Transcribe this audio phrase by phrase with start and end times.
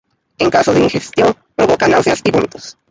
[0.39, 2.75] En caso de ingestión provoca náuseas y vómitos.